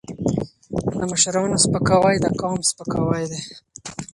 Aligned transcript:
د 0.93 0.95
مشرانو 1.11 1.61
سپکاوی 1.63 2.15
د 2.21 2.27
قوم 2.39 2.57
سپکاوی 2.69 3.23
دی. 3.31 3.41